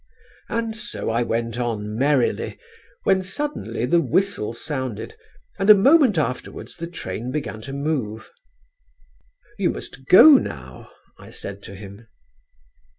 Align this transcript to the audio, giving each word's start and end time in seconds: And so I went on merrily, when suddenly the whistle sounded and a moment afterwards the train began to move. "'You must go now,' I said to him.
And 0.49 0.75
so 0.75 1.11
I 1.11 1.21
went 1.21 1.59
on 1.59 1.95
merrily, 1.95 2.57
when 3.03 3.21
suddenly 3.21 3.85
the 3.85 4.01
whistle 4.01 4.51
sounded 4.51 5.15
and 5.59 5.69
a 5.69 5.75
moment 5.75 6.17
afterwards 6.17 6.75
the 6.75 6.87
train 6.87 7.29
began 7.31 7.61
to 7.61 7.71
move. 7.73 8.31
"'You 9.59 9.69
must 9.69 10.07
go 10.07 10.37
now,' 10.39 10.89
I 11.19 11.29
said 11.29 11.61
to 11.69 11.75
him. 11.75 12.07